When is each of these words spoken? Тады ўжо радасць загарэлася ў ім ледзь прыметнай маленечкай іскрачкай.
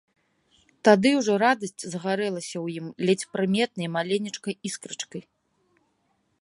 Тады 0.87 1.09
ўжо 1.19 1.33
радасць 1.43 1.85
загарэлася 1.91 2.53
ў 2.65 2.81
ім 2.81 2.87
ледзь 3.09 3.29
прыметнай 3.37 3.87
маленечкай 3.99 4.53
іскрачкай. 4.71 5.23